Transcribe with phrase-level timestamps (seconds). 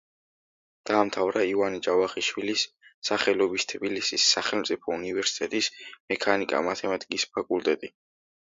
[0.89, 2.63] დაამთავრა ივანე ჯავახიშვილის
[3.09, 5.71] სახელობის თბილისის სახელმწიფო უნივერსიტეტის
[6.15, 7.97] მექანიკა-მათემატიკის ფაკულტეტი.